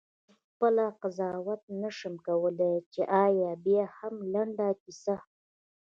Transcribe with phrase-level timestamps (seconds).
[0.25, 5.15] زه خپله قضاوت نه شم کولای چې آیا بیاهم لنډه کیسه؟…